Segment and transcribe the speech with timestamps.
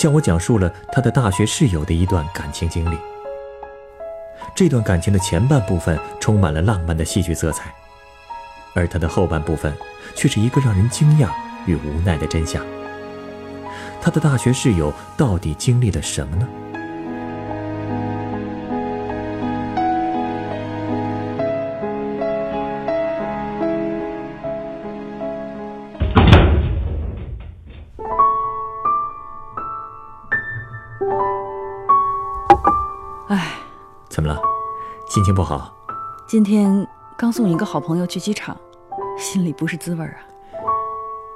[0.00, 2.96] 向我讲述了他的大学室友的一段感情经历。
[4.54, 7.70] 这段感情的前半部分充满了浪漫的戏剧色彩，
[8.72, 9.70] 而他的后半部分
[10.14, 11.28] 却是一个让人惊讶
[11.66, 12.64] 与无奈的真相。
[14.00, 16.48] 他的大学室友到底经历了什么呢？
[35.30, 35.72] 情不好？
[36.26, 36.84] 今天
[37.16, 38.56] 刚送一个好朋友去机场，
[39.16, 40.26] 心里不是滋味儿啊。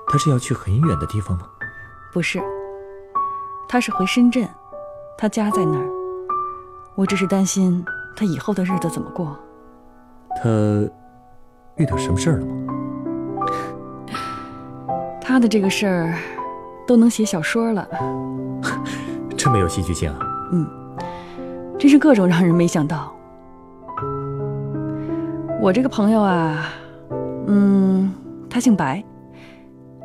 [0.08, 1.46] 他是要去很远的地方吗？
[2.12, 2.42] 不是，
[3.68, 4.48] 他是回深圳，
[5.16, 5.86] 他家在那儿。
[6.96, 7.84] 我只是担心
[8.16, 9.38] 他以后的日子怎么过。
[10.42, 10.48] 他
[11.76, 12.52] 遇到什么事儿了吗？
[15.20, 16.18] 他的这个事儿
[16.84, 17.88] 都能写小说了，
[19.38, 20.18] 这么有戏剧性啊！
[20.50, 20.66] 嗯，
[21.78, 23.14] 真是各种让人没想到。
[25.64, 26.74] 我这个朋友啊，
[27.48, 28.12] 嗯，
[28.50, 29.02] 她姓白，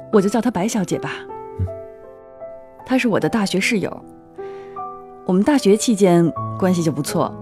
[0.10, 1.12] 我就叫她白小姐吧。
[2.86, 4.06] 她是我的大学室友，
[5.26, 7.36] 我们大学期间关系就不错。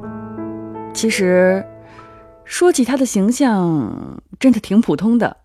[0.95, 1.63] 其实
[2.43, 5.37] 说起她的形象，真的挺普通的，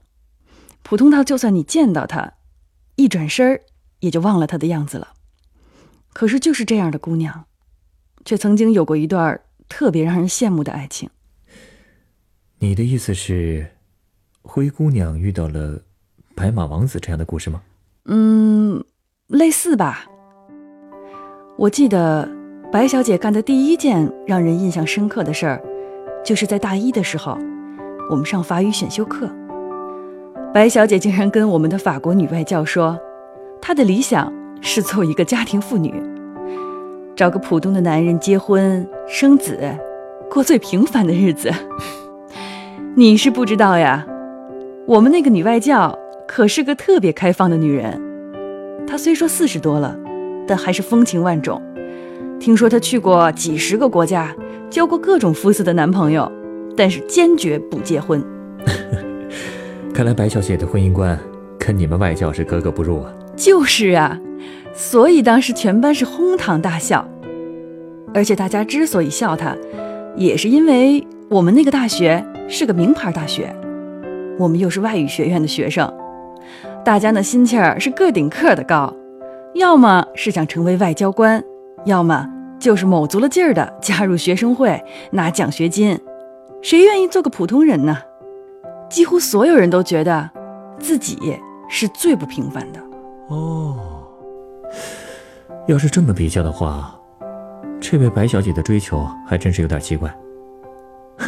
[0.83, 2.33] 普通到就算你见到她，
[2.97, 3.61] 一转身儿
[4.01, 5.09] 也就忘了她的样子了。
[6.15, 7.45] 可是就是这样的姑娘，
[8.25, 11.11] 却曾经有过一段特别让人羡慕的爱情。
[12.63, 13.67] 你的意思是，
[14.43, 15.81] 灰姑娘遇到了
[16.37, 17.61] 白马王子这样的故事吗？
[18.05, 18.85] 嗯，
[19.27, 20.05] 类似吧。
[21.57, 22.29] 我记得
[22.71, 25.61] 白小姐干的第一件让人印象深刻的事儿，
[26.25, 27.37] 就是在大一的时候，
[28.09, 29.29] 我们上法语选修课，
[30.55, 32.97] 白小姐竟然跟我们的法国女外教说，
[33.61, 35.93] 她的理想是做一个家庭妇女，
[37.17, 39.59] 找个普通的男人结婚生子，
[40.31, 41.53] 过最平凡的日子。
[42.95, 44.07] 你是不知道呀，
[44.87, 45.99] 我们那个女外教
[46.29, 47.99] 可是个特别开放的女人。
[48.87, 49.97] 她虽说四十多了，
[50.47, 51.61] 但还是风情万种。
[52.39, 54.37] 听说她去过几十个国家，
[54.69, 56.31] 交过各种肤色的男朋友，
[56.77, 58.23] 但是坚决不结婚。
[59.95, 61.19] 看来白小姐的婚姻观
[61.59, 63.11] 跟你们外教是格格不入啊！
[63.35, 64.21] 就是啊，
[64.75, 67.09] 所以当时全班是哄堂大笑。
[68.13, 69.57] 而且大家之所以笑她，
[70.15, 73.57] 也是因为我们那个大学是个名牌大学，
[74.39, 75.91] 我们又是外语学院的学生，
[76.85, 78.95] 大家那心气儿是个顶个的高，
[79.55, 81.43] 要么是想成为外交官，
[81.87, 82.29] 要么
[82.59, 84.79] 就是卯足了劲儿的加入学生会
[85.11, 85.99] 拿奖学金，
[86.61, 87.97] 谁愿意做个普通人呢？
[88.91, 90.29] 几乎所有人都觉得
[90.79, 92.81] 自己是最不平凡的。
[93.29, 93.79] 哦，
[95.67, 96.95] 要是这么比较的话，
[97.81, 100.15] 这位白小姐的追求还真是有点奇怪。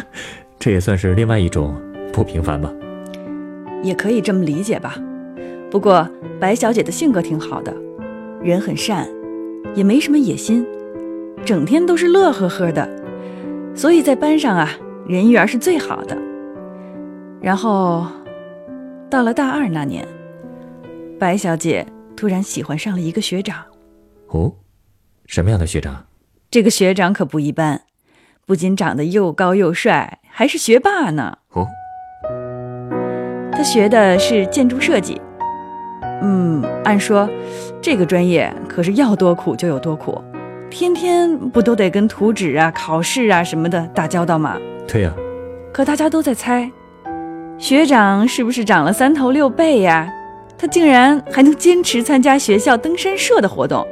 [0.59, 1.75] 这也算是另外一种
[2.11, 2.71] 不平凡吧。
[3.83, 4.97] 也可以这么理解吧。
[5.69, 6.07] 不过
[6.39, 7.73] 白小姐的性格挺好的，
[8.41, 9.07] 人很善，
[9.75, 10.65] 也没什么野心，
[11.45, 12.89] 整天都是乐呵呵的，
[13.75, 14.71] 所以在班上啊，
[15.07, 16.17] 人缘是最好的。
[17.41, 18.07] 然后
[19.09, 20.07] 到了大二那年，
[21.19, 21.85] 白小姐
[22.15, 23.63] 突然喜欢上了一个学长。
[24.29, 24.53] 哦，
[25.27, 26.05] 什么样的学长？
[26.49, 27.81] 这个学长可不一般，
[28.47, 31.39] 不仅长得又高又帅，还是学霸呢。
[31.53, 31.65] 哦，
[33.51, 35.19] 他学的是建筑设计。
[36.21, 37.27] 嗯，按说
[37.81, 40.23] 这个专业可是要多苦就有多苦，
[40.69, 44.57] 天天不都得跟图纸啊、考试啊什么的打交道吗？
[44.87, 45.11] 对呀、
[45.73, 46.71] 可大家都在猜，
[47.57, 50.07] 学长是不是长了三头六臂呀？
[50.55, 53.85] 他竟然还能坚持参加学校登山社的活动，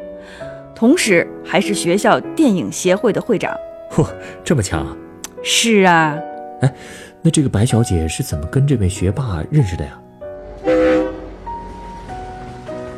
[0.76, 3.52] 同时还是学校电影协会的会长。
[3.96, 4.08] 嚯，
[4.44, 4.98] 这么强啊！
[5.44, 6.18] 是啊，
[6.62, 6.74] 哎
[7.22, 10.00] 那这个白小姐是怎么跟这位学霸认识的呀？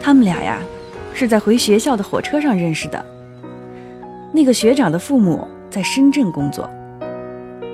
[0.02, 0.60] 他们俩呀，
[1.14, 3.06] 是在回学校的火车上认识的。
[4.32, 6.70] 那个学长的父母在深圳工作，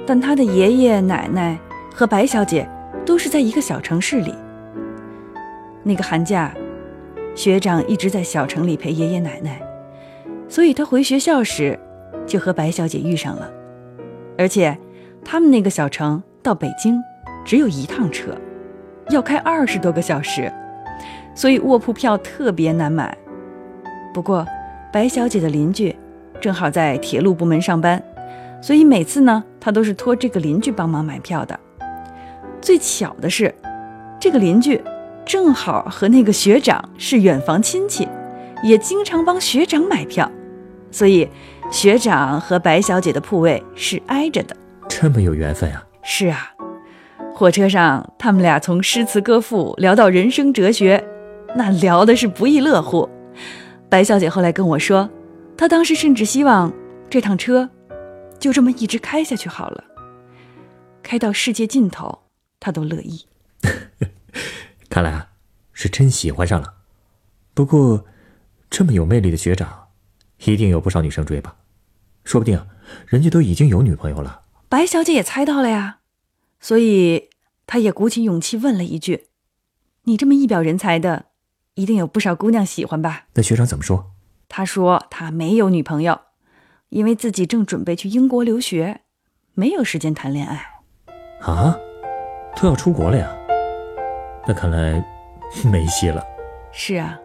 [0.08, 1.58] 但他的爷爷奶奶
[1.94, 2.68] 和白小姐
[3.06, 4.34] 都是在一个小城市里。
[5.84, 6.54] 那个寒假，
[7.36, 9.62] 学长一直在小城里陪爷爷奶奶，
[10.50, 11.80] 所以他回学校时
[12.26, 13.50] 就和白小姐遇上了。
[14.38, 14.78] 而且，
[15.24, 17.00] 他们那个小城到北京
[17.46, 18.36] 只有一趟车，
[19.10, 20.52] 要开二十多个小时，
[21.36, 23.18] 所以卧铺票特别难买。
[24.14, 24.46] 不过，
[24.92, 25.96] 白小姐的邻居
[26.40, 28.02] 正好在铁路部门上班，
[28.62, 31.60] 所以每次呢，她都是托这个邻居帮忙买票的。
[32.60, 33.54] 最巧的是，
[34.20, 34.82] 这个邻居
[35.26, 38.08] 正好和那个学长是远房亲戚，
[38.64, 40.30] 也经常帮学长买票，
[40.92, 41.28] 所以
[41.72, 44.56] 学长和白小姐的铺位是挨着的。
[44.90, 45.84] 这么有缘分啊！
[46.04, 46.52] 是啊，
[47.34, 51.04] 火车上他们俩从诗词歌赋聊到人生哲学，
[51.56, 53.10] 那聊的是不亦乐乎。
[53.90, 55.10] 白小姐后来跟我说，
[55.58, 56.72] 她当时甚至希望
[57.10, 57.70] 这趟车
[58.38, 59.84] 就这么一直开下去好了，
[61.02, 62.24] 开到世界尽头，
[62.60, 63.26] 她都乐意。
[64.90, 65.28] 看来啊，
[65.72, 66.74] 是真喜欢上了。
[67.54, 68.06] 不过，
[68.70, 69.81] 这么有魅力的学长，
[70.46, 71.56] 一定有不少女生追吧？
[72.24, 72.68] 说不定
[73.08, 74.42] 人家都已经有女朋友了。
[74.70, 76.00] 白小姐也猜到了呀，
[76.60, 77.30] 所以
[77.66, 79.28] 她也鼓起勇气问了一句
[80.06, 81.26] ：“你这么一表人才的。”
[81.76, 83.28] 一定有不少姑娘喜欢吧？
[83.34, 84.12] 那学长怎么说？
[84.50, 86.20] 他说他没有女朋友，
[86.90, 89.02] 因为自己正准备去英国留学，
[89.54, 90.66] 没有时间谈恋爱。
[91.40, 91.80] 啊，
[92.58, 93.34] 都要出国了呀？
[94.46, 95.02] 那看来
[95.72, 96.22] 没戏了。
[96.74, 97.18] 是啊，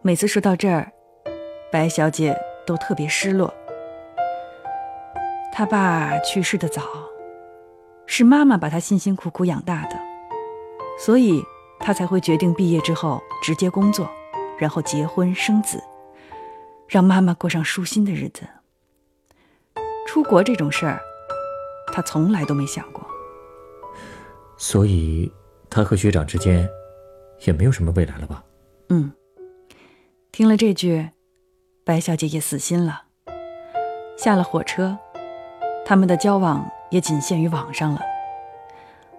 [0.00, 0.90] 每次说到这儿，
[1.72, 3.52] 白小姐都特别失落。
[5.52, 6.82] 他爸去世的早，
[8.06, 9.96] 是妈妈把他辛辛苦苦养大的，
[11.00, 11.42] 所以。
[11.84, 14.08] 他才会决定毕业之后直接工作，
[14.56, 15.82] 然后结婚生子，
[16.86, 18.46] 让妈妈过上舒心的日子。
[20.06, 21.00] 出国这种事儿，
[21.92, 23.04] 他从来都没想过。
[24.56, 25.28] 所以，
[25.68, 26.70] 他和学长之间
[27.40, 28.44] 也没有什么未来了吧？
[28.90, 29.12] 嗯。
[30.30, 31.10] 听了这句，
[31.84, 33.02] 白小姐也死心了。
[34.16, 34.96] 下了火车，
[35.84, 38.00] 他们的交往也仅限于网上了。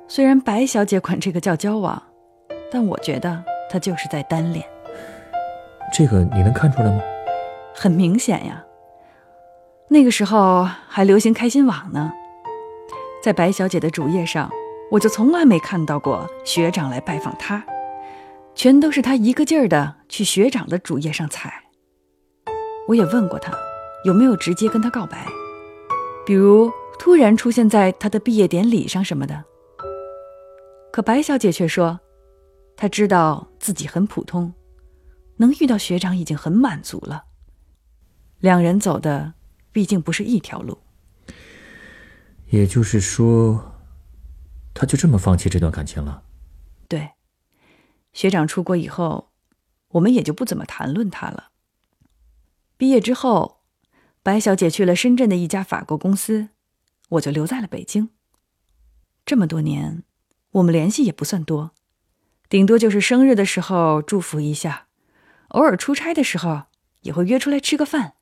[0.07, 2.01] 虽然白小姐管这个叫交往。
[2.75, 4.65] 但我觉得她就是在单恋，
[5.93, 6.99] 这个你能看出来吗？
[7.75, 8.63] 很明显呀。
[9.89, 12.11] 那个时候还流行开心网呢，
[13.21, 14.49] 在白小姐的主页上，
[14.89, 17.63] 我就从来没看到过学长来拜访她，
[18.55, 21.62] 全都是她一个劲儿的去学长的主页上踩。
[22.93, 23.51] 我也问过他，
[24.05, 25.25] 有没有直接跟他告白，
[26.27, 29.43] 比如突然出现在他的毕业典礼上什么的。
[30.91, 31.99] 可白小姐却说。
[32.75, 34.51] 她知道自己很普通，
[35.37, 37.25] 能遇到学长已经很满足了。
[38.39, 39.33] 两人走的
[39.71, 40.79] 毕竟不是一条路，
[42.49, 43.73] 也就是说，
[44.73, 46.23] 他就这么放弃这段感情了。
[46.87, 47.11] 对，
[48.11, 49.29] 学长出国以后，
[49.89, 51.51] 我们也就不怎么谈论他了。
[52.77, 53.61] 毕业之后，
[54.21, 56.49] 白小姐去了深圳的一家法国公司，
[57.09, 58.09] 我就留在了北京。
[59.25, 60.03] 这么多年，
[60.51, 61.71] 我们联系也不算多。
[62.49, 64.87] 顶多就是生日的时候祝福一下，
[65.49, 66.63] 偶尔出差的时候
[67.01, 68.13] 也会约出来吃个饭。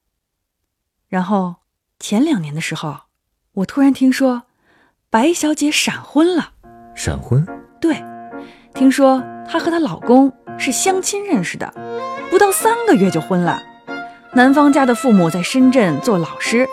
[1.07, 1.56] 然后
[2.00, 3.01] 前两年的时候，
[3.53, 4.44] 我突然听说
[5.09, 6.53] 白小姐闪婚了。
[6.95, 7.45] 闪婚？
[7.80, 7.95] 对，
[8.74, 11.74] 听说她和她老公是相亲认识的，
[12.30, 13.62] 不到三个月就婚了。
[14.33, 16.65] 男方家的父母在深圳做老师，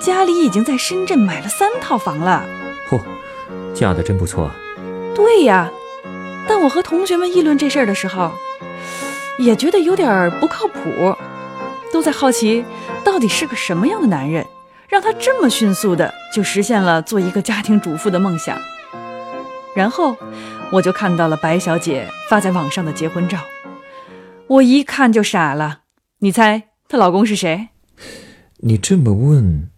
[0.00, 2.42] 家里已经在深圳买了三套房了。
[2.88, 2.98] 嚯，
[3.74, 4.50] 嫁的真不错。
[5.14, 5.70] 对呀。
[6.48, 8.32] 但我和同学们议论这事儿的时候，
[9.38, 11.14] 也觉得有点不靠谱，
[11.92, 12.64] 都在好奇
[13.02, 14.46] 到底是个什么样的男人，
[14.88, 18.58] 让他这么迅速的就实现了做一个家庭主妇的梦想。
[19.74, 20.16] 然后
[20.70, 23.38] 我就看到了白小姐发在网上的结婚照，
[24.46, 25.80] 我一看就傻了。
[26.18, 27.70] 你猜她老公是谁？
[28.58, 29.68] 你这么问，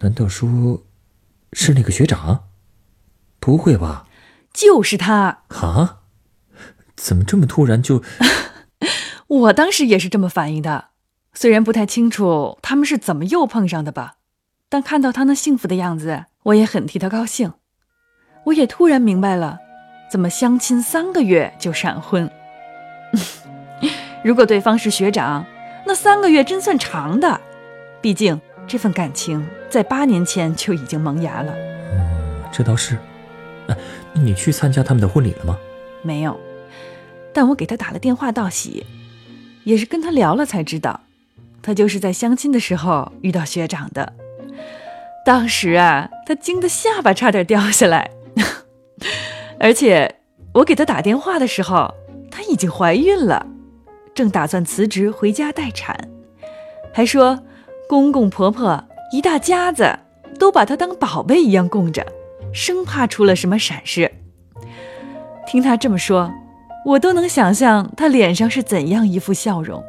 [0.00, 0.82] 难道说
[1.54, 2.48] 是那个学长？
[3.38, 4.06] 不会吧？
[4.52, 6.00] 就是他啊！
[6.94, 8.04] 怎么这么突然就？
[9.28, 10.88] 我当时也是这么反应的，
[11.32, 14.16] 虽然不太清楚他们是怎么又碰上的吧，
[14.68, 17.54] 但看到他那幸福的样子，我也很替他高兴。
[18.44, 19.58] 我也突然明白了，
[20.12, 22.30] 怎么相亲三个月就闪婚。
[24.22, 25.46] 如果对方是学长，
[25.90, 27.40] 那三个月真算长的，
[28.00, 31.52] 毕竟这份感情在八年前就已经萌芽了。
[31.52, 32.96] 嗯，这倒是。
[34.12, 35.58] 你去参加他们的婚礼了吗？
[36.02, 36.38] 没有，
[37.32, 38.86] 但我给他打了电话道喜，
[39.64, 41.00] 也是跟他聊了才知道，
[41.60, 44.12] 他就是在相亲的时候遇到学长的。
[45.26, 48.08] 当时啊，他惊得下巴差点掉下来，
[49.58, 50.14] 而且
[50.54, 51.92] 我给他打电话的时候，
[52.30, 53.44] 他已经怀孕了，
[54.14, 55.96] 正打算辞职回家待产，
[56.92, 57.38] 还说
[57.88, 59.98] 公公婆婆一大家子
[60.38, 62.04] 都把她当宝贝一样供着，
[62.52, 64.10] 生怕出了什么闪失。
[65.46, 66.32] 听她这么说，
[66.84, 69.82] 我都能想象她脸上是怎样一副笑容。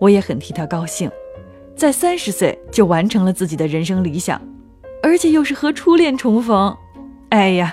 [0.00, 1.10] 我也很替她高兴，
[1.76, 4.40] 在三十岁就完成了自己的人生理想，
[5.02, 6.76] 而且又是和初恋重逢。
[7.30, 7.72] 哎呀，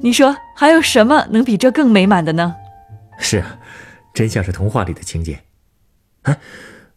[0.00, 2.54] 你说还有什么能比这更美满的呢？
[3.18, 3.58] 是啊，
[4.12, 5.44] 真像是童话里的情节。
[6.22, 6.40] 哎，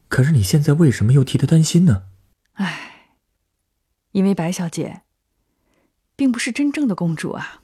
[0.08, 2.08] 可是你现在为什么又替她担心呢？
[2.53, 3.17] 唉，
[4.12, 5.01] 因为白小姐
[6.15, 7.62] 并不是真正的公主啊。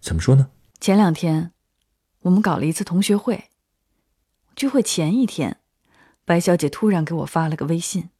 [0.00, 0.50] 怎么说呢？
[0.80, 1.52] 前两天
[2.20, 3.50] 我们搞了一次同学会，
[4.56, 5.58] 聚会前一天，
[6.24, 8.10] 白小姐突然给我发了个微信，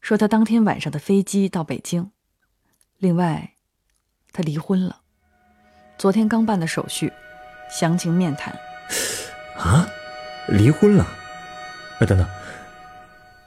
[0.00, 2.10] 说她当天晚上的飞机到北京。
[2.98, 3.54] 另外。
[4.30, 5.00] 她离婚了，
[5.96, 7.10] 昨天刚办的手续，
[7.72, 8.54] 详情面谈。
[9.56, 9.88] 啊，
[10.48, 11.06] 离婚了？
[12.00, 12.26] 哎，等等，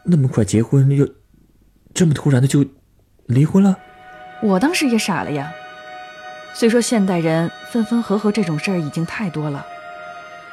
[0.03, 1.08] 那么快结婚又
[1.93, 2.65] 这么突然的就
[3.27, 3.77] 离婚了？
[4.41, 5.51] 我当时也傻了呀。
[6.53, 9.65] 虽说现代人分分合合这种事儿已经太多了，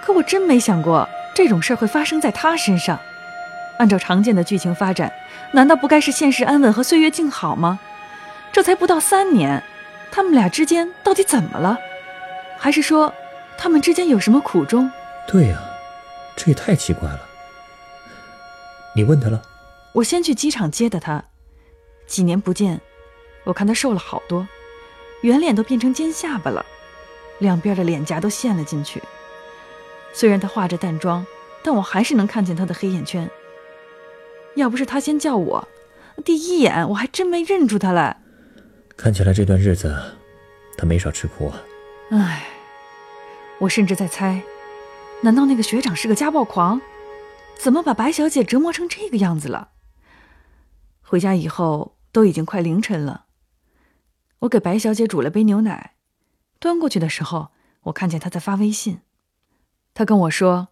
[0.03, 2.99] 可我真没想过这种事儿会发生在他身上。
[3.79, 5.13] 按照常见的剧情发展，
[5.53, 7.79] 难道不该是现实安稳和岁月静好吗？
[8.53, 9.63] 这才不到三年。
[10.11, 11.79] 他们俩之间到底怎么了？
[12.59, 13.13] 还是说，
[13.59, 14.91] 他们之间有什么苦衷？
[15.27, 15.59] 对呀，
[16.39, 17.21] 这也太奇怪了。
[18.95, 19.43] 你问他了？
[19.95, 21.25] 我先去机场接的他。
[22.07, 22.81] 几年不见，
[23.43, 24.47] 我看他瘦了好多，
[25.23, 26.65] 圆脸都变成尖下巴了，
[27.41, 29.03] 两边的脸颊都陷了进去。
[30.13, 31.27] 虽然他化着淡妆，
[31.63, 33.29] 但我还是能看见他的黑眼圈。
[34.55, 35.69] 要不是他先叫我，
[36.25, 38.23] 第一眼我还真没认出他来。
[38.97, 39.95] 看起来这段日子，
[40.77, 41.63] 他没少吃苦啊。
[42.11, 42.47] 唉，
[43.59, 44.41] 我甚至在猜，
[45.23, 46.81] 难道那个学长是个家暴狂？
[47.59, 49.73] 怎么把白小姐折磨成这个样子了？
[51.03, 53.27] 回家以后都已经快凌晨了，
[54.41, 55.95] 我给白小姐煮了杯牛奶，
[56.61, 57.51] 端过去的时候，
[57.83, 59.01] 我看见她在发微信。
[59.95, 60.69] 她跟我说，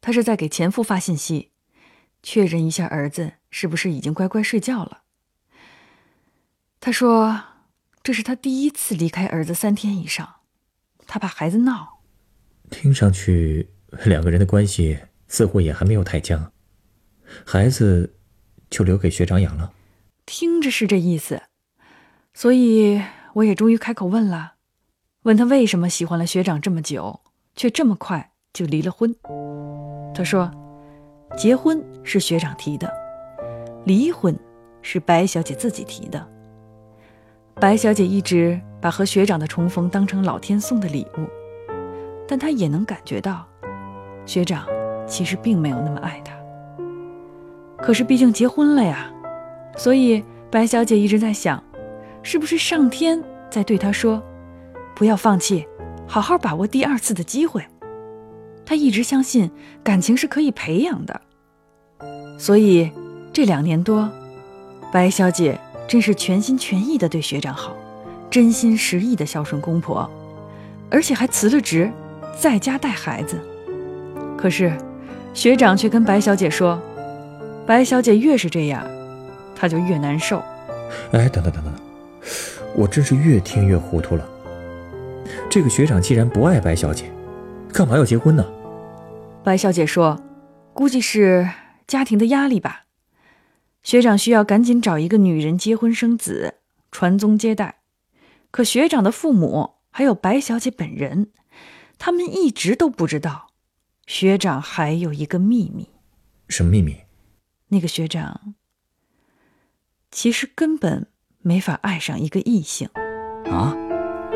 [0.00, 1.52] 她是在给前夫发信息，
[2.22, 5.02] 确认一下儿子是不是已经乖乖睡觉了。
[6.80, 7.42] 她说。
[8.02, 10.36] 这是他第一次离开儿子三天以上，
[11.08, 11.98] 他怕孩子闹。
[12.70, 13.70] 听上去
[14.04, 14.98] 两个人的关系
[15.28, 16.52] 似乎也还没有太僵，
[17.44, 18.14] 孩子
[18.68, 19.72] 就留给学长养了。
[20.26, 21.42] 听着是这意思，
[22.34, 23.00] 所以
[23.34, 24.54] 我也终于开口问了，
[25.22, 27.20] 问他为什么喜欢了学长这么久，
[27.54, 29.14] 却这么快就离了婚。
[30.14, 30.50] 他说，
[31.36, 32.92] 结婚是学长提的，
[33.84, 34.36] 离婚
[34.82, 36.28] 是白小姐自己提的。
[37.54, 41.26] 白小姐一直把和学长的重逢当成老天送的礼物，
[42.28, 43.46] 但她也能感觉到，
[44.26, 44.66] 学长
[45.06, 46.34] 其实并没有那么爱她。
[47.78, 49.10] 可是毕竟结婚了呀，
[49.76, 51.62] 所以白小姐一直在想，
[52.22, 54.22] 是不是上天在对她说，
[54.94, 55.66] 不要放弃，
[56.06, 57.64] 好好把握第二次的机会。
[58.66, 59.50] 她一直相信
[59.82, 61.20] 感情是可以培养的，
[62.36, 62.90] 所以
[63.32, 64.10] 这两年多，
[64.92, 65.58] 白小姐。
[65.88, 67.72] 真是全心全意的对学长好，
[68.28, 70.10] 真心实意的孝顺公婆，
[70.90, 71.88] 而且还辞了职，
[72.36, 73.40] 在家带孩子。
[74.36, 74.76] 可是，
[75.34, 76.80] 学长却跟白小姐说
[77.66, 78.86] ：“白小姐越是这样，
[79.54, 80.42] 他就越难受。”
[81.12, 81.72] 哎，等等等等，
[82.76, 84.28] 我真是越听越糊涂了。
[85.50, 87.10] 这个学长既然不爱白小姐，
[87.72, 88.44] 干嘛要结婚呢？
[89.42, 90.20] 白小姐说
[90.72, 91.48] ：“估计是
[91.86, 92.82] 家庭的压力吧。”
[93.82, 96.56] 学长需要赶紧找一个女人结婚生子，
[96.90, 97.76] 传宗接代。
[98.50, 101.28] 可学长的父母还有白小姐本人，
[101.98, 103.45] 他们一直都不知道，
[104.06, 105.88] 学长还有一个秘密。
[106.48, 106.96] 什么秘密？
[107.68, 108.54] 那个学长
[110.12, 111.08] 其实根本
[111.40, 112.88] 没法爱上一个异性。
[113.50, 113.76] 啊？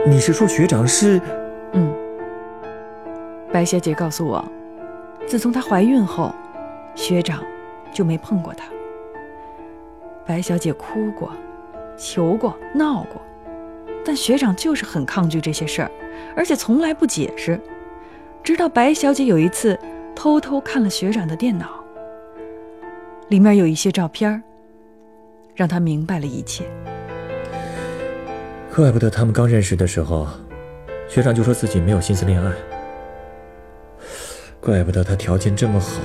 [0.09, 1.21] 你是说学长是？
[1.73, 1.95] 嗯。
[3.53, 4.45] 白小姐告诉我，
[5.27, 6.35] 自从她怀孕后，
[6.97, 7.45] 学长
[7.93, 8.69] 就没碰过她。
[10.27, 11.33] 白小姐哭过，
[11.97, 13.23] 求过，闹过，
[14.05, 15.91] 但学长就是很抗拒这些事儿，
[16.37, 17.61] 而且从来不解释。
[18.42, 19.78] 直到白小姐有一次
[20.16, 21.85] 偷偷看了学长的电脑，
[23.28, 24.42] 里面有一些照片
[25.54, 26.64] 让她明白了一切。
[28.75, 30.26] 怪不得他们刚认识的时候，
[31.09, 32.52] 学长就说自己没有心思恋爱。
[34.61, 36.00] 怪不得他条件这么好，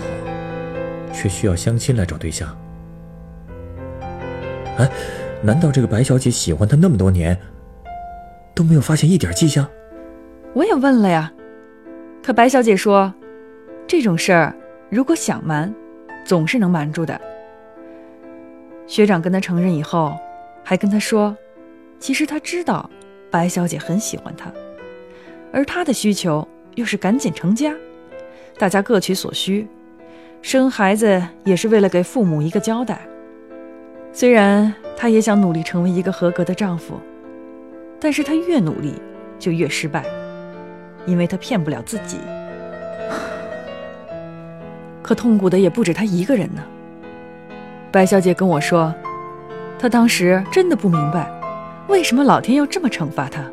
[1.14, 2.58] 却需要相亲来找对象。
[4.78, 4.90] 哎，
[5.42, 7.38] 难道这个白小姐喜欢他那么多年，
[8.54, 9.68] 都没有发现一点迹象？
[10.54, 11.32] 我也问了呀，
[12.26, 13.14] 可白小姐说，
[13.86, 14.52] 这种事儿
[14.90, 15.72] 如果想瞒，
[16.26, 17.22] 总是能瞒住的。
[18.88, 20.18] 学长跟他承认以后，
[20.64, 21.38] 还跟他说，
[22.00, 22.90] 其实他知道
[23.30, 24.52] 白小姐很喜欢他，
[25.54, 27.72] 而他的需求又是赶紧成家，
[28.58, 29.68] 大家各取所需，
[30.42, 33.08] 生孩子也是为了给父母一个交代。
[34.12, 37.00] 虽然他也想努力成为一个合格的丈夫，
[38.00, 38.96] 但是他越努力
[39.38, 40.04] 就越失败，
[41.06, 42.18] 因为他骗不了自己。
[45.02, 46.64] 可痛苦的也不止他一个人呢。
[47.92, 48.94] 白小姐跟我说，
[49.80, 51.30] 她当时真的不明白，
[51.88, 53.44] 为什么老天要这么惩罚她。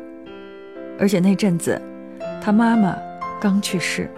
[0.99, 1.79] 而且那阵子，
[2.41, 2.95] 她妈妈
[3.39, 4.09] 刚去世，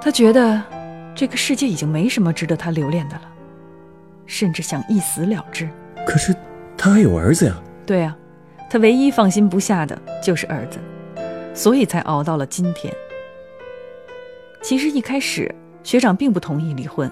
[0.00, 0.62] 她觉得
[1.14, 3.22] 这个世界已经没什么值得她留恋的了，
[4.24, 5.68] 甚至想一死了之。
[6.06, 6.34] 可是
[6.76, 7.54] 她还有儿子呀。
[7.84, 8.16] 对啊，
[8.70, 10.78] 她唯一放心不下的就是儿子，
[11.56, 12.94] 所以才熬到了今天。
[14.62, 17.10] 其实一开始，学长并不同意离婚。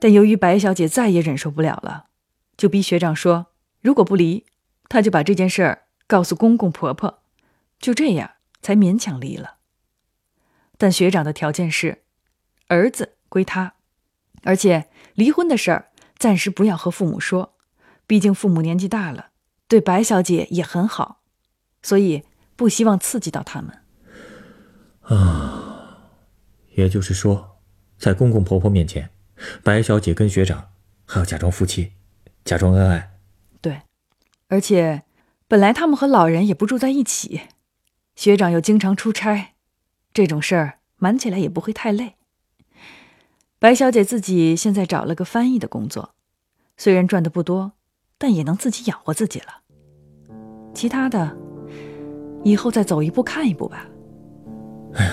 [0.00, 2.06] 但由于白小姐再也忍受不了了，
[2.56, 3.46] 就逼学长说
[3.82, 4.44] ：“如果不离，
[4.88, 7.22] 她就把这件事儿告诉公公婆婆。”
[7.78, 9.56] 就这样才勉强离了。
[10.78, 12.04] 但学长的条件是，
[12.68, 13.74] 儿子归他，
[14.44, 17.54] 而且离婚的事儿暂时不要和父母说，
[18.06, 19.28] 毕竟父母年纪大了，
[19.68, 21.20] 对白小姐也很好，
[21.82, 22.22] 所以
[22.56, 23.78] 不希望刺激到他们。
[25.02, 25.98] 啊，
[26.74, 27.58] 也就是说，
[27.96, 29.10] 在公公婆婆面前。
[29.62, 30.70] 白小姐跟学长
[31.04, 31.92] 还要假装夫妻，
[32.42, 33.18] 假装恩爱。
[33.60, 33.82] 对，
[34.48, 35.02] 而且
[35.46, 37.42] 本来他们和老人也不住在一起，
[38.14, 39.52] 学长又经常出差，
[40.14, 42.14] 这种事儿瞒起来也不会太累。
[43.58, 46.14] 白小姐自己现在找了个翻译的工作，
[46.78, 47.72] 虽然赚的不多，
[48.16, 49.60] 但也能自己养活自己了。
[50.74, 51.36] 其他的，
[52.42, 53.86] 以后再走一步看一步吧。
[54.94, 55.12] 哎呀，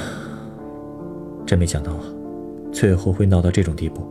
[1.45, 2.03] 真没想到啊，
[2.71, 4.07] 最后会闹到这种地步。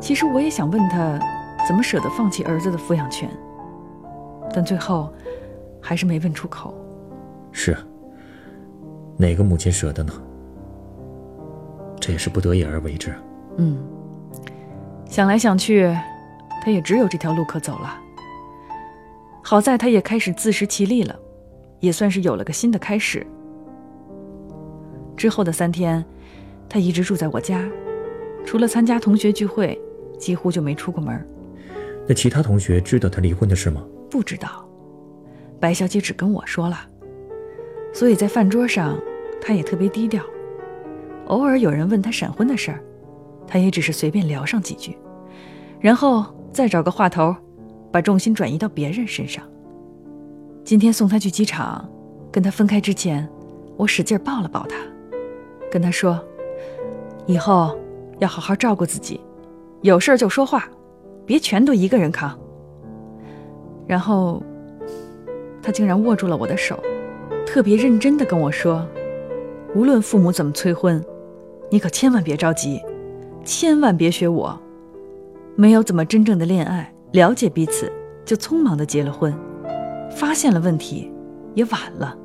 [0.00, 1.18] 其实我也想问他，
[1.66, 3.28] 怎么舍得放弃儿子的抚养权？
[4.52, 5.12] 但最后，
[5.80, 6.74] 还是没问出口。
[7.52, 7.80] 是啊，
[9.16, 10.12] 哪个母亲舍得呢？
[12.00, 13.12] 这也是不得已而为之。
[13.58, 13.76] 嗯，
[15.04, 15.94] 想来想去，
[16.64, 17.94] 他也只有这条路可走了。
[19.42, 21.14] 好在他也开始自食其力了，
[21.80, 23.26] 也算是有了个新的开始。
[25.16, 26.04] 之后的三天，
[26.68, 27.68] 他一直住在我家，
[28.46, 29.78] 除了参加同学聚会。
[30.20, 31.26] 几乎就没出过门。
[32.06, 33.82] 那其他同学知道他离婚的事吗？
[34.10, 34.68] 不知道，
[35.58, 36.76] 白小姐只跟我说了。
[37.94, 39.00] 所以在饭桌上，
[39.40, 40.22] 他也特别低调。
[41.28, 42.84] 偶尔有人问他闪婚的事儿，
[43.46, 44.94] 她也只是随便聊上几句，
[45.80, 47.34] 然后再找个话头，
[47.90, 49.42] 把重心转移到别人身上。
[50.70, 51.84] 今天送他去机场，
[52.30, 53.28] 跟他分开之前，
[53.76, 54.76] 我使劲抱了抱他，
[55.68, 56.24] 跟他说
[57.26, 57.76] ：“以后
[58.20, 59.20] 要好好照顾自己。”
[59.82, 60.68] 有事就说话，
[61.26, 62.38] 别全都一个人扛。
[63.84, 64.40] 然后，
[65.60, 66.78] 他竟然握住了我的手，
[67.44, 68.86] 特别认真的跟我说
[69.74, 71.04] ：“无论父母怎么催婚，
[71.68, 72.80] 你可千万别着急，
[73.44, 74.56] 千万别学我，
[75.56, 77.92] 没有怎么真正的恋爱，了解彼此，
[78.24, 79.34] 就匆忙的结了婚，
[80.10, 81.10] 发现了问题，
[81.54, 82.16] 也晚了。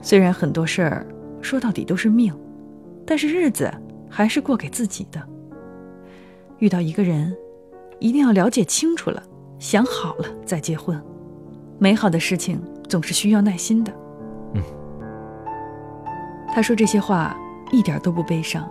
[0.00, 1.06] 虽然很多事儿
[1.40, 2.34] 说到底都是命，
[3.06, 3.72] 但是日子
[4.08, 5.20] 还是过给自己的。”
[6.58, 7.34] 遇到一个人，
[7.98, 9.22] 一定要了解清楚了，
[9.58, 11.00] 想好了再结婚。
[11.78, 13.92] 美好的事情总是需要耐心的。
[14.54, 14.62] 嗯。
[16.54, 17.36] 他说这些话
[17.72, 18.70] 一点都不悲伤，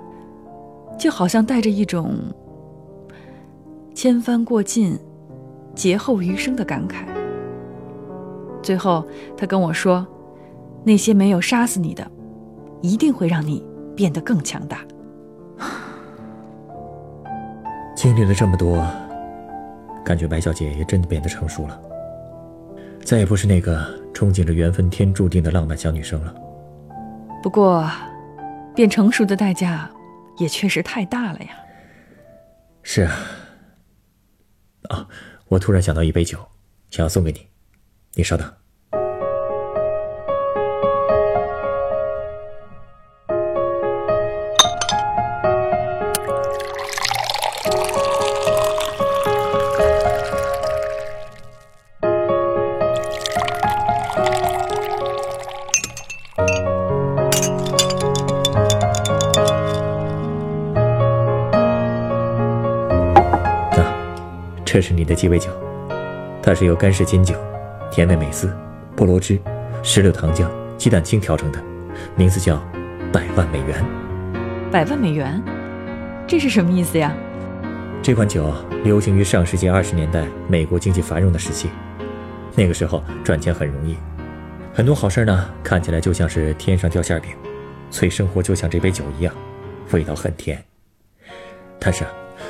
[0.98, 2.16] 就好像带着一种
[3.94, 4.98] 千帆过尽，
[5.76, 7.21] 劫后余生的感慨。
[8.62, 9.06] 最后，
[9.38, 10.06] 他跟我说
[10.86, 12.10] ：“那些没有杀死你的，
[12.82, 14.86] 一定会让你变得更强大。
[17.96, 18.86] ”经历了这么多，
[20.04, 21.80] 感觉白小姐也真的变得成熟了，
[23.04, 23.78] 再也不是那个
[24.14, 26.34] 憧憬着缘分天注定的浪漫小女生了。
[27.44, 27.90] 不过，
[28.76, 29.90] 变成熟的代价
[30.38, 31.50] 也确实太大了呀。
[32.84, 33.14] 是啊。
[34.90, 35.08] 啊，
[35.48, 36.40] 我突然想到一杯酒，
[36.90, 37.48] 想要送给你，
[38.14, 38.48] 你稍等。
[64.64, 65.52] 这是你的鸡尾酒，
[66.42, 67.36] 它是由干式金酒、
[67.92, 68.52] 甜味美思、
[68.96, 69.38] 菠萝汁、
[69.84, 71.62] 石榴糖浆、鸡蛋清调成的，
[72.16, 72.58] 名字叫
[73.12, 73.84] “百万美元”。
[74.72, 75.44] 百万美元，
[76.26, 77.14] 这是什么意思呀？
[78.02, 78.52] 这款酒
[78.86, 81.70] 流行于上世纪二十年代美国经济繁荣的时期，
[82.56, 83.98] 那个时候赚钱很容易，
[84.74, 87.32] 很多好事呢看起来就像是天上掉馅饼，
[87.90, 89.36] 所以生活就像这杯酒一样，
[89.92, 90.64] 味道很甜。
[91.78, 92.06] 但是，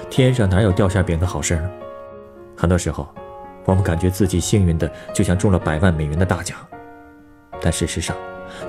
[0.09, 1.69] 天上哪有掉馅饼的好事呢？
[2.55, 3.07] 很多时候，
[3.65, 6.57] 我们感觉自己幸运的就像中了百万美元的大奖，
[7.61, 8.15] 但事实上，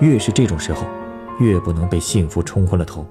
[0.00, 0.86] 越是这种时候，
[1.40, 3.06] 越不能被幸福冲昏了头。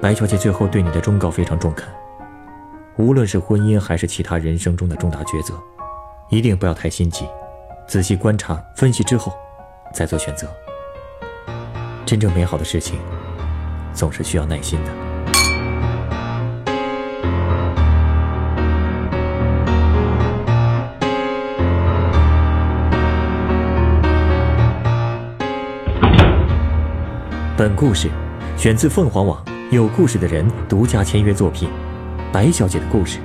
[0.00, 1.88] 白小姐最后对你的忠告非常中肯，
[2.96, 5.54] 无论是婚姻还是其他人生中的重大抉择，
[6.28, 7.26] 一定不要太心急，
[7.86, 9.32] 仔细观察分析之后，
[9.94, 10.46] 再做选择。
[12.04, 12.98] 真正美好的事情，
[13.94, 15.11] 总是需要耐心的。
[27.62, 28.10] 本故事
[28.56, 29.40] 选自凤凰网。
[29.70, 31.68] 有故事的人独家签约作品
[32.32, 33.20] 《白小姐的故事》，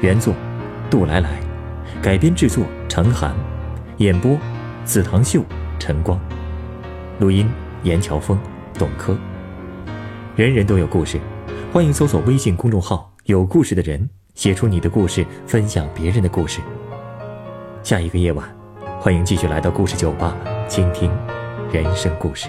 [0.00, 0.34] 原作
[0.90, 1.38] 杜来来，
[2.02, 3.32] 改编制作程涵，
[3.98, 4.36] 演播
[4.84, 5.40] 紫堂秀、
[5.78, 6.18] 陈光，
[7.20, 7.48] 录音
[7.84, 8.36] 严乔峰、
[8.76, 9.16] 董珂。
[10.34, 11.20] 人人都有故事，
[11.72, 16.60] 欢迎搜索微信公众号“有故事的人”，写出你的故事，分享别人的故事。
[17.84, 18.44] 下一个夜晚，
[18.98, 20.36] 欢迎继续来到故事酒吧，
[20.66, 21.08] 倾听
[21.70, 22.48] 人生故事。